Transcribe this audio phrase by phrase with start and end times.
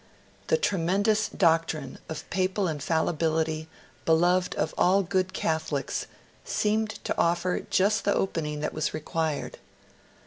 [0.47, 3.67] The tremendous doctrine of Papal Infallibility,
[4.03, 6.07] beloved of all good Catholics,
[6.43, 9.59] seemed to offer just the opening that was required.